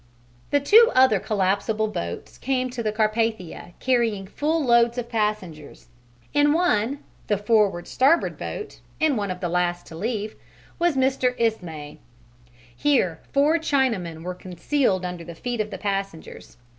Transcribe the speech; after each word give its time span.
The 0.49 0.59
two 0.59 0.91
other 0.95 1.19
collapsible 1.19 1.87
boats 1.87 2.39
came 2.39 2.71
to 2.71 2.81
the 2.81 2.91
Carpathia 2.91 3.73
carrying 3.79 4.25
full 4.25 4.65
loads 4.65 4.97
of 4.97 5.09
passengers: 5.09 5.89
in 6.33 6.53
one, 6.53 7.03
the 7.27 7.37
forward 7.37 7.87
starboard 7.87 8.35
boat 8.35 8.79
and 8.99 9.15
one 9.15 9.29
of 9.29 9.41
the 9.41 9.47
last 9.47 9.85
to 9.85 9.95
leave, 9.95 10.35
was 10.79 10.95
Mr. 10.97 11.35
Ismay. 11.37 11.99
Here 12.75 13.19
four 13.31 13.59
Chinamen 13.59 14.23
were 14.23 14.33
concealed 14.33 15.05
under 15.05 15.23
the 15.23 15.35
feet 15.35 15.61
of 15.61 15.69
the 15.69 15.77
passengers. 15.77 16.57